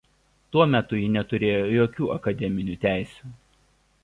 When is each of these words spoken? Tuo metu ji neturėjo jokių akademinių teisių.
Tuo 0.55 0.63
metu 0.71 0.95
ji 1.01 1.11
neturėjo 1.17 1.61
jokių 1.75 2.09
akademinių 2.17 2.79
teisių. 2.87 3.35